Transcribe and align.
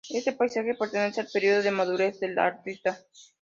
Este 0.09 0.31
paisaje 0.31 0.73
pertenece 0.73 1.21
al 1.21 1.27
período 1.31 1.61
de 1.61 1.69
madurez 1.69 2.19
del 2.19 2.39
artista. 2.39 2.99